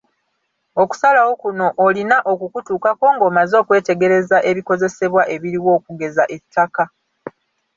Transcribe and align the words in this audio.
Okusalawo 0.81 1.33
kuno 1.41 1.67
olina 1.85 2.17
okukutuukako 2.31 3.05
ng’omaze 3.15 3.55
okwetegereza 3.61 4.37
ebikozesebwa 4.49 5.21
ebiriwo 5.33 5.69
okugeza 5.77 6.23
ettaka. 6.35 6.83